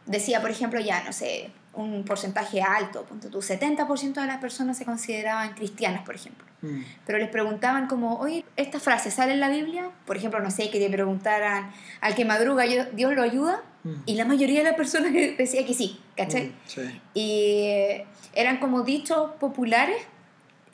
[0.05, 4.77] decía, por ejemplo, ya, no sé, un porcentaje alto, punto tú, 70% de las personas
[4.77, 6.45] se consideraban cristianas, por ejemplo.
[6.61, 6.81] Mm.
[7.05, 9.91] Pero les preguntaban como, oye, ¿esta frase sale en la Biblia?
[10.05, 13.93] Por ejemplo, no sé, que te preguntaran, al que madruga Dios lo ayuda, mm.
[14.05, 16.51] y la mayoría de las personas decía que sí, ¿cachai?
[17.13, 19.97] Y eh, eran como dichos populares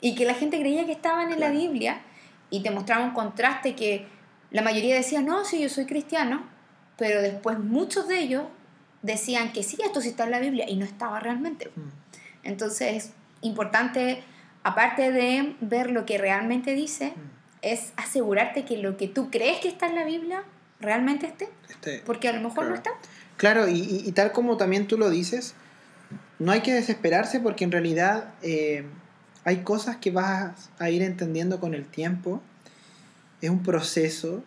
[0.00, 2.00] y que la gente creía que estaban en la Biblia
[2.50, 4.06] y te mostraba un contraste que
[4.54, 6.44] la mayoría decía, no, sí, yo soy cristiano,
[6.96, 8.44] pero después muchos de ellos
[9.02, 11.72] decían que sí, esto sí está en la Biblia y no estaba realmente.
[11.74, 11.88] Mm.
[12.44, 14.22] Entonces, es importante,
[14.62, 17.30] aparte de ver lo que realmente dice, mm.
[17.62, 20.44] es asegurarte que lo que tú crees que está en la Biblia
[20.78, 22.90] realmente esté, este, porque a lo mejor no está.
[23.36, 25.56] Claro, y, tal como también tú lo dices,
[26.38, 28.86] no hay que desesperarse porque en realidad eh,
[29.42, 32.40] hay cosas que vas a ir entendiendo con el tiempo
[33.46, 34.42] es un proceso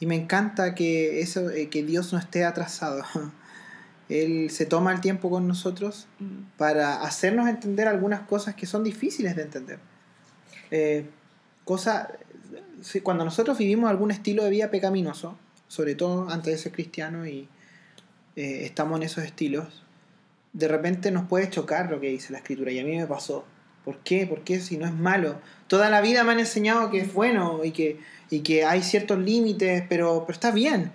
[0.00, 3.02] y me encanta que, eso, eh, que Dios no esté atrasado.
[4.08, 6.58] Él se toma el tiempo con nosotros mm.
[6.58, 9.78] para hacernos entender algunas cosas que son difíciles de entender.
[10.70, 11.06] Eh,
[11.64, 12.10] cosa,
[13.02, 15.36] cuando nosotros vivimos algún estilo de vida pecaminoso,
[15.68, 17.48] sobre todo antes de ser cristiano y
[18.36, 19.82] eh, estamos en esos estilos,
[20.52, 23.44] de repente nos puede chocar lo que dice la escritura y a mí me pasó.
[23.86, 24.26] ¿Por qué?
[24.26, 25.40] ¿Por qué si no es malo?
[25.66, 27.98] Toda la vida me han enseñado que es bueno y que
[28.30, 30.92] y que hay ciertos límites, pero, pero está bien.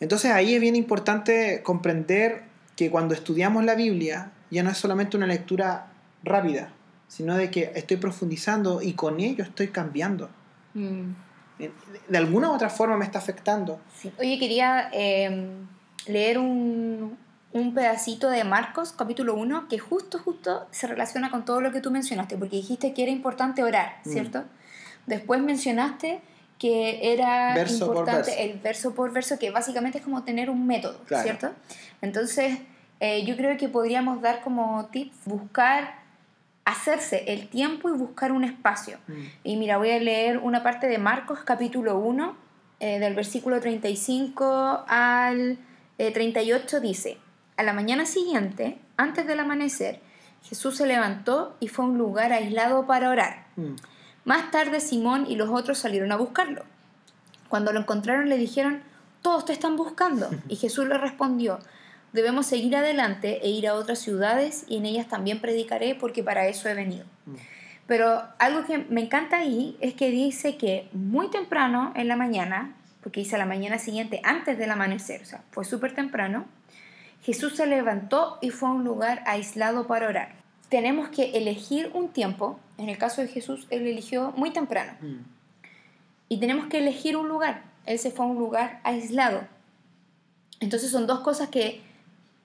[0.00, 2.42] Entonces ahí es bien importante comprender
[2.76, 5.92] que cuando estudiamos la Biblia ya no es solamente una lectura
[6.24, 6.72] rápida,
[7.08, 10.28] sino de que estoy profundizando y con ello estoy cambiando.
[10.74, 11.12] Mm.
[12.08, 13.80] De alguna u otra forma me está afectando.
[14.18, 15.66] Oye, quería em,
[16.06, 17.16] leer un,
[17.52, 21.80] un, pedacito de Marcos, capítulo 1, que justo, justo se relaciona con todo lo que
[21.80, 24.08] tú mencionaste, porque dijiste que era importante orar, mm.
[24.10, 24.44] ¿cierto?
[25.06, 26.20] Después mencionaste
[26.58, 31.50] que era importante el verso por verso, que básicamente es como tener un método, ¿cierto?
[32.00, 32.58] Entonces,
[33.00, 36.02] eh, yo creo que podríamos dar como tips, buscar
[36.64, 38.98] hacerse el tiempo y buscar un espacio.
[39.08, 39.22] Mm.
[39.42, 42.36] Y mira, voy a leer una parte de Marcos capítulo 1,
[42.78, 45.58] eh, del versículo 35 al
[45.96, 47.18] 38, eh, dice,
[47.56, 50.00] a la mañana siguiente, antes del amanecer,
[50.42, 53.46] Jesús se levantó y fue a un lugar aislado para orar.
[53.56, 53.74] Mm.
[54.24, 56.64] Más tarde Simón y los otros salieron a buscarlo.
[57.48, 58.82] Cuando lo encontraron le dijeron,
[59.20, 60.30] todos te están buscando.
[60.48, 61.58] Y Jesús le respondió,
[62.12, 66.46] debemos seguir adelante e ir a otras ciudades y en ellas también predicaré porque para
[66.46, 67.04] eso he venido.
[67.26, 67.34] Mm.
[67.86, 72.74] Pero algo que me encanta ahí es que dice que muy temprano en la mañana,
[73.02, 76.46] porque dice la mañana siguiente antes del amanecer, o sea, fue súper temprano,
[77.22, 82.08] Jesús se levantó y fue a un lugar aislado para orar tenemos que elegir un
[82.08, 82.58] tiempo.
[82.78, 84.92] En el caso de Jesús, Él eligió muy temprano.
[85.02, 85.18] Mm.
[86.30, 87.64] Y tenemos que elegir un lugar.
[87.84, 89.42] Él se fue a un lugar aislado.
[90.60, 91.82] Entonces son dos cosas que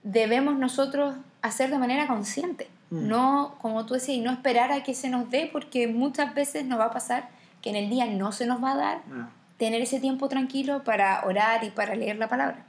[0.04, 2.68] debemos nosotros hacer de manera consciente.
[2.90, 3.08] Mm.
[3.08, 6.66] No, como tú decías, y no esperar a que se nos dé, porque muchas veces
[6.66, 7.30] nos va a pasar
[7.62, 9.30] que en el día no se nos va a dar ah.
[9.56, 12.66] tener ese tiempo tranquilo para orar y para leer la palabra.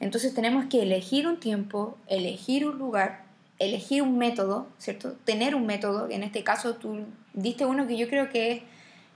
[0.00, 5.12] Entonces tenemos que elegir un tiempo, elegir un lugar elegir un método, ¿cierto?
[5.24, 8.64] Tener un método, en este caso tú diste uno que yo creo que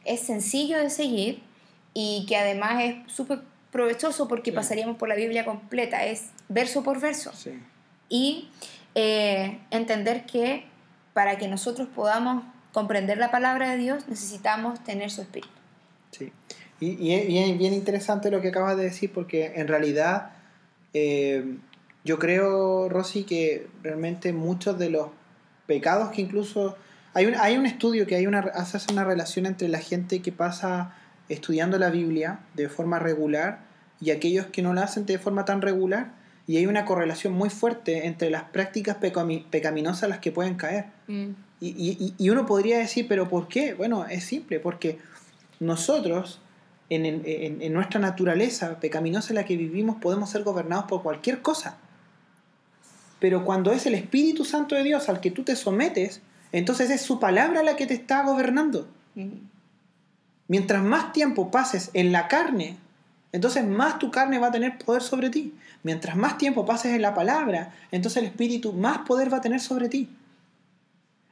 [0.05, 1.42] es, sencillo de seguir
[1.94, 3.40] y que además es súper
[3.73, 7.33] provechoso porque pasaríamos por la Biblia completa, es verso por verso.
[8.11, 8.51] Y
[8.94, 10.66] eh, entender que
[11.14, 15.49] para que nosotros podamos comprender la palabra de Dios necesitamos tener su espíritu.
[16.11, 16.33] Sí,
[16.81, 20.34] y, es bien, bien, interesante lo que acabas de decir porque en realidad
[20.94, 21.57] eh,
[22.04, 25.09] yo creo, Rosy, que realmente muchos de los
[25.66, 26.76] pecados que incluso...
[27.12, 30.33] Hay un, hay un estudio que hay una, hace una relación entre la gente que
[30.33, 30.96] pasa
[31.28, 33.61] estudiando la Biblia de forma regular
[34.00, 36.12] y aquellos que no la hacen de forma tan regular.
[36.46, 40.87] Y hay una correlación muy fuerte entre las prácticas pecaminosas a las que pueden caer.
[41.07, 41.30] Mm.
[41.61, 43.72] Y, y, y, uno podría decir, pero ¿por qué?
[43.72, 44.98] Bueno, es simple, porque
[45.61, 46.42] nosotros
[46.90, 51.42] en, en, en nuestra naturaleza pecaminosa en la que vivimos, podemos ser gobernados por cualquier
[51.42, 51.79] cosa.
[53.20, 56.20] Pero cuando es el Espíritu Santo de Dios al que tú te sometes,
[56.53, 58.87] entonces es su palabra la que te está gobernando.
[60.47, 62.77] Mientras más tiempo pases en la carne,
[63.33, 65.55] entonces más tu carne va a tener poder sobre ti.
[65.83, 69.61] Mientras más tiempo pases en la palabra, entonces el Espíritu más poder va a tener
[69.61, 70.09] sobre ti.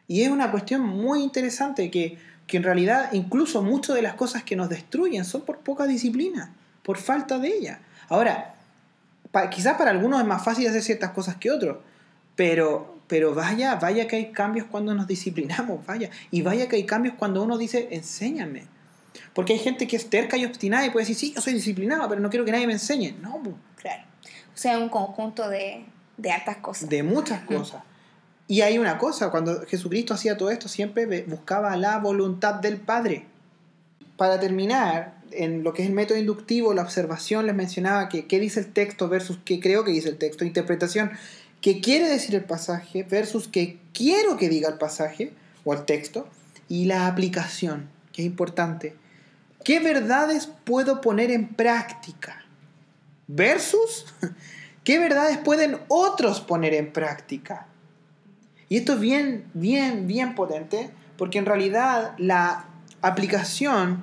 [0.09, 2.19] Y es una cuestión muy interesante que,
[2.53, 6.53] que en realidad incluso muchas de las cosas que nos destruyen son por poca disciplina,
[6.83, 7.81] por falta de ella.
[8.11, 8.57] Ahora,
[9.51, 11.79] quizás para algunos es más fácil hacer ciertas cosas que otros,
[12.37, 16.11] pero, pero vaya, vaya que hay cambios cuando nos disciplinamos, vaya.
[16.31, 18.67] Y vaya que hay cambios cuando uno dice, enséñame.
[19.33, 22.07] Porque hay gente que es terca y obstinada y puede decir, sí, yo soy disciplinado,
[22.07, 23.15] pero no quiero que nadie me enseñe.
[23.23, 23.41] No,
[23.77, 24.03] claro.
[24.55, 25.87] O sea, un conjunto de,
[26.19, 26.91] de altas cosas.
[26.91, 27.83] De muchas cosas.
[28.49, 33.27] Y hay una cosa, cuando Jesucristo hacía todo esto, siempre buscaba la voluntad del Padre.
[34.17, 38.39] Para terminar, en lo que es el método inductivo, la observación, les mencionaba que qué
[38.41, 41.13] dice el texto versus qué creo que dice el texto, interpretación,
[41.61, 45.33] qué quiere decir el pasaje versus qué quiero que diga el pasaje
[45.65, 46.29] o el texto,
[46.69, 48.95] y la aplicación, que es importante.
[49.63, 52.47] ¿Qué verdades puedo poner en práctica?
[53.27, 54.07] Versus,
[54.85, 57.67] ¿qué verdades pueden otros poner en práctica?
[58.73, 62.65] Y esto es bien, bien, bien potente, porque en realidad la
[63.03, 64.03] aplicación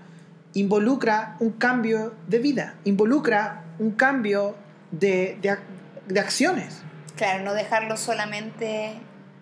[0.53, 4.55] involucra un cambio de vida, involucra un cambio
[4.91, 6.84] de, de, acciones.
[7.15, 8.91] Claro, no dejarlo solamente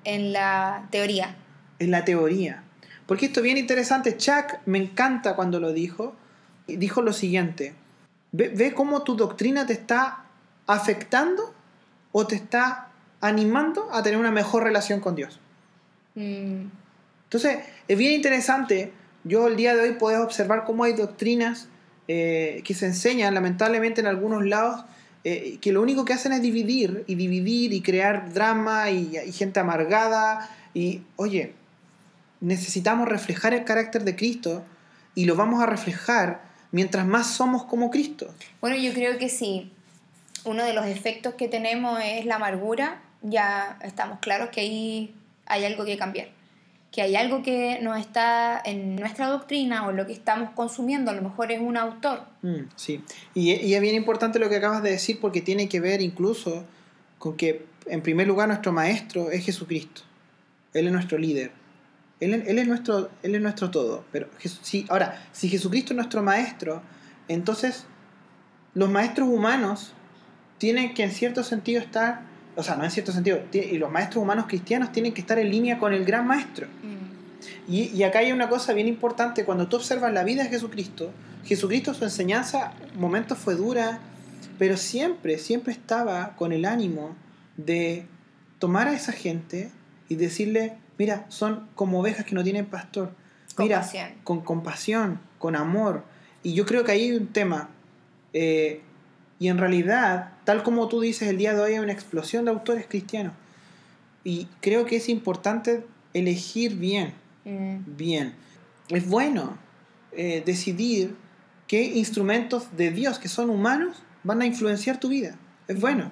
[0.06, 1.36] en la teoría.
[1.80, 2.64] En la teoría.
[3.06, 4.16] Porque esto es bien interesante.
[4.16, 6.16] Chuck me encanta cuando lo dijo.
[6.68, 7.76] Dijo lo siguiente.
[8.32, 10.24] Ve, ve cómo tu doctrina te está
[10.68, 11.54] afectando
[12.14, 12.87] o te está
[13.28, 15.40] animando a tener una mejor relación con Dios.
[16.16, 16.66] Mm.
[17.24, 18.92] Entonces, es bien interesante.
[19.24, 21.68] Yo el día de hoy puedo observar cómo hay doctrinas
[22.08, 24.86] eh, que se enseñan, lamentablemente en algunos lados,
[25.24, 29.32] eh, que lo único que hacen es dividir y dividir y crear drama y, y
[29.34, 30.50] gente amargada.
[30.74, 31.54] Y, oye,
[32.40, 34.64] necesitamos reflejar el carácter de Cristo
[35.16, 38.34] y lo vamos a reflejar mientras más somos como Cristo.
[38.62, 39.72] Bueno, yo creo que sí.
[40.46, 45.66] Uno de los efectos que tenemos es la amargura ya estamos claros que ahí hay
[45.66, 46.30] algo que cambiar.
[46.92, 51.14] Que hay algo que no está en nuestra doctrina o lo que estamos consumiendo, a
[51.14, 52.24] lo mejor es un autor.
[52.42, 53.04] Mm, sí,
[53.34, 56.66] y, y, es bien importante lo que acabas de decir porque tiene que ver incluso
[57.20, 60.02] con que, en primer lugar, nuestro maestro es Jesucristo.
[60.74, 61.52] Él es nuestro líder.
[62.20, 64.06] Él, él, es, nuestro, él es nuestro todo.
[64.12, 64.28] Pero
[64.62, 66.82] si, ahora, si Jesucristo es nuestro maestro,
[67.28, 67.86] entonces
[68.74, 69.94] los maestros humanos
[70.58, 72.22] tienen que en cierto sentido estar
[72.58, 75.50] o sea, no en cierto sentido, y los maestros humanos cristianos tienen que estar en
[75.50, 76.68] línea con el gran maestro.
[76.68, 77.72] Mm.
[77.72, 81.12] Y, y, acá hay una cosa bien importante, cuando tú observas la vida de Jesucristo,
[81.46, 84.00] Jesucristo su enseñanza, momentos fue dura,
[84.58, 87.16] pero siempre, siempre estaba con el ánimo
[87.56, 88.06] de
[88.60, 89.72] tomar a esa gente
[90.10, 93.12] y decirle, mira, son como ovejas que no tienen pastor.
[93.58, 93.88] Mira,
[94.24, 96.04] con compasión, con amor.
[96.44, 97.70] Y yo creo que ahí hay un tema.
[98.34, 98.82] Eh,
[99.40, 102.52] y en realidad, tal como tú dices, el día de hoy hay una explosión de
[102.52, 103.34] autores cristianos.
[104.24, 107.14] Y creo que es importante elegir bien.
[107.46, 107.78] Mm.
[107.96, 108.34] Bien.
[108.90, 109.58] Es bueno
[110.12, 111.16] eh, decidir
[111.68, 115.38] qué instrumentos de Dios que son humanos van a influenciar tu vida.
[115.68, 116.12] Es bueno.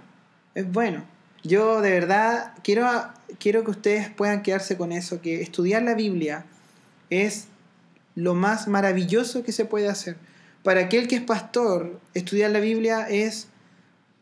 [0.53, 1.03] Es bueno.
[1.43, 2.87] Yo de verdad quiero,
[3.39, 6.45] quiero que ustedes puedan quedarse con eso, que estudiar la Biblia
[7.09, 7.47] es
[8.15, 10.17] lo más maravilloso que se puede hacer
[10.65, 13.49] para aquel que es pastor, estudiar la Biblia es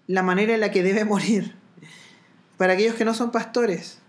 [0.07, 1.55] la manera en la que debe morir.
[2.57, 3.99] Para aquellos que no son pastores,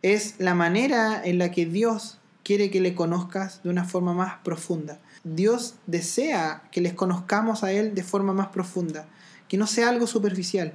[0.00, 4.38] es la manera en la que Dios quiere que le conozcas de una forma más
[4.42, 4.98] profunda.
[5.24, 9.06] Dios desea que les conozcamos a Él de forma más profunda,
[9.46, 10.72] que no sea algo superficial,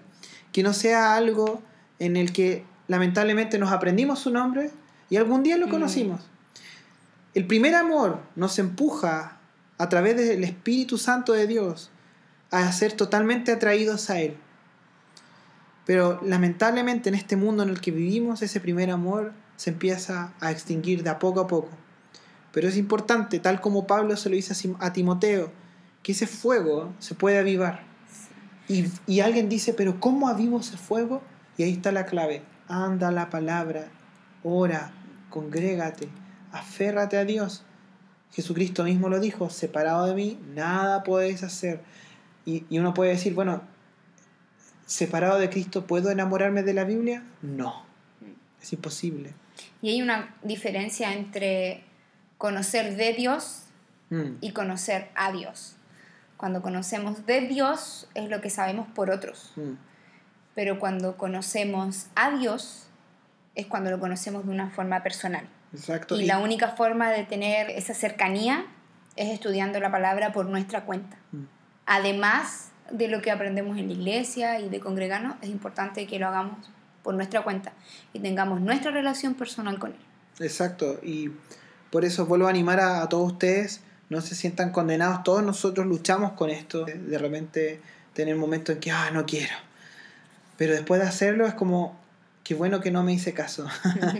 [0.51, 1.63] que no sea algo
[1.97, 4.69] en el que lamentablemente nos aprendimos su nombre
[5.09, 5.71] y algún día lo mm.
[5.71, 6.21] conocimos.
[7.33, 9.36] El primer amor nos empuja
[9.77, 11.91] a través del Espíritu Santo de Dios
[12.51, 14.37] a ser totalmente atraídos a Él.
[15.85, 20.51] Pero lamentablemente en este mundo en el que vivimos ese primer amor se empieza a
[20.51, 21.69] extinguir de a poco a poco.
[22.51, 25.51] Pero es importante, tal como Pablo se lo dice a Timoteo,
[26.03, 27.83] que ese fuego se puede avivar.
[28.67, 31.21] Y, y alguien dice, pero ¿cómo avivo ese fuego?
[31.57, 32.43] Y ahí está la clave.
[32.67, 33.87] Anda la palabra,
[34.43, 34.91] ora,
[35.29, 36.09] congrégate,
[36.51, 37.63] aférrate a Dios
[38.31, 41.81] Jesucristo mismo lo dijo, separado de mí, nada puedes hacer.
[42.45, 43.61] Y, uno puede decir, bueno,
[44.85, 47.23] separado de Cristo, ¿puedo enamorarme de la Biblia?
[47.41, 47.83] No,
[48.61, 49.33] es imposible.
[49.81, 51.83] Y hay una diferencia entre
[52.37, 53.63] conocer de Dios
[54.09, 54.37] mm.
[54.41, 55.75] y conocer a Dios.
[56.37, 59.53] Cuando conocemos de Dios es lo que sabemos por otros.
[59.55, 59.73] Mm.
[60.55, 62.87] Pero cuando conocemos a Dios
[63.55, 65.49] es cuando lo conocemos de una forma personal.
[65.73, 66.19] Exacto.
[66.19, 68.65] Y la única forma de tener esa cercanía
[69.15, 71.17] es estudiando la palabra por nuestra cuenta.
[71.31, 71.43] Mm.
[71.85, 76.27] Además de lo que aprendemos en la iglesia y de congregarnos, es importante que lo
[76.27, 76.69] hagamos
[77.03, 77.73] por nuestra cuenta
[78.13, 79.99] y tengamos nuestra relación personal con Él.
[80.39, 81.31] Exacto, y
[81.89, 85.85] por eso vuelvo a animar a, a todos ustedes, no se sientan condenados, todos nosotros
[85.85, 87.81] luchamos con esto, de repente
[88.13, 89.53] tener momentos en que, ah, no quiero,
[90.57, 91.99] pero después de hacerlo es como,
[92.47, 93.67] qué bueno que no me hice caso,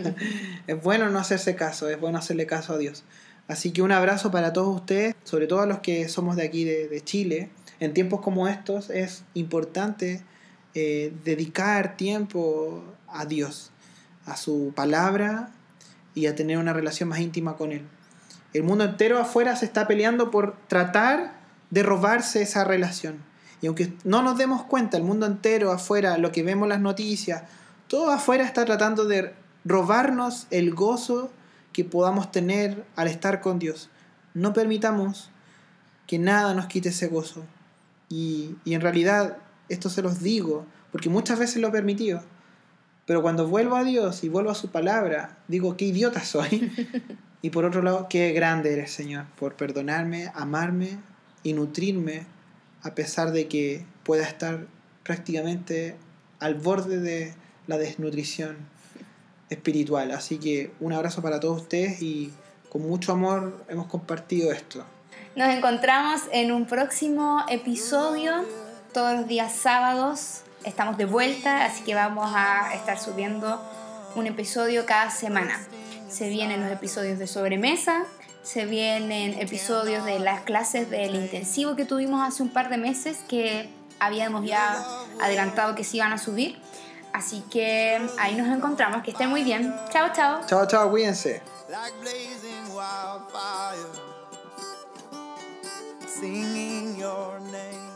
[0.66, 3.02] es bueno no hacerse caso, es bueno hacerle caso a Dios.
[3.48, 6.64] Así que un abrazo para todos ustedes, sobre todo a los que somos de aquí,
[6.64, 7.48] de, de Chile.
[7.80, 10.22] En tiempos como estos es importante
[10.74, 13.70] eh, dedicar tiempo a Dios,
[14.26, 15.48] a su palabra
[16.14, 17.86] y a tener una relación más íntima con Él.
[18.52, 21.32] El mundo entero afuera se está peleando por tratar
[21.70, 23.24] de robarse esa relación.
[23.62, 26.80] Y aunque no nos demos cuenta, el mundo entero afuera, lo que vemos en las
[26.80, 27.44] noticias,
[27.88, 29.34] todo afuera está tratando de
[29.64, 31.30] robarnos el gozo
[31.72, 33.90] que podamos tener al estar con Dios.
[34.34, 35.30] No permitamos
[36.06, 37.44] que nada nos quite ese gozo.
[38.08, 42.22] Y, y en realidad, esto se los digo, porque muchas veces lo he permitido.
[43.06, 46.70] Pero cuando vuelvo a Dios y vuelvo a su palabra, digo, qué idiota soy.
[47.42, 50.98] y por otro lado, qué grande eres, Señor, por perdonarme, amarme
[51.42, 52.26] y nutrirme,
[52.82, 54.66] a pesar de que pueda estar
[55.04, 55.96] prácticamente
[56.38, 57.34] al borde de
[57.68, 58.56] la desnutrición
[59.50, 60.10] espiritual.
[60.10, 62.32] Así que un abrazo para todos ustedes y
[62.68, 64.84] con mucho amor hemos compartido esto.
[65.36, 68.44] Nos encontramos en un próximo episodio,
[68.92, 70.42] todos los días sábados.
[70.64, 73.62] Estamos de vuelta, así que vamos a estar subiendo
[74.16, 75.60] un episodio cada semana.
[76.08, 78.04] Se vienen los episodios de sobremesa,
[78.42, 83.18] se vienen episodios de las clases del intensivo que tuvimos hace un par de meses
[83.28, 83.68] que
[84.00, 84.84] habíamos ya
[85.20, 86.58] adelantado que se iban a subir.
[87.12, 89.02] Así que ahí nos encontramos.
[89.02, 89.74] Que estén muy bien.
[89.90, 90.40] Chao, chao.
[90.46, 91.42] Chao, chao, cuídense.
[91.68, 93.92] like blazing wildfire,
[96.06, 97.87] singing your name.